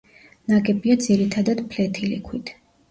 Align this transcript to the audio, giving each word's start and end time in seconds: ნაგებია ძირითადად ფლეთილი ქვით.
ნაგებია 0.53 0.97
ძირითადად 1.09 1.65
ფლეთილი 1.75 2.21
ქვით. 2.29 2.57